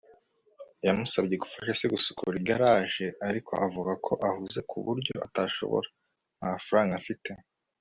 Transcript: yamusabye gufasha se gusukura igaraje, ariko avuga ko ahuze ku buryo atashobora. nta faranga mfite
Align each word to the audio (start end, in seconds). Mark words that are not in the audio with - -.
yamusabye 0.85 1.35
gufasha 1.43 1.71
se 1.79 1.85
gusukura 1.93 2.35
igaraje, 2.41 3.05
ariko 3.27 3.51
avuga 3.65 3.91
ko 4.05 4.13
ahuze 4.29 4.59
ku 4.69 4.77
buryo 4.85 5.13
atashobora. 5.27 5.87
nta 6.39 6.51
faranga 6.65 6.95
mfite 7.03 7.31